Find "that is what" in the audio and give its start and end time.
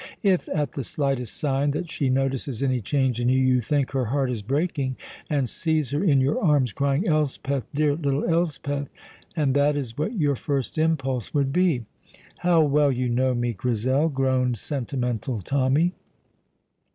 9.53-10.17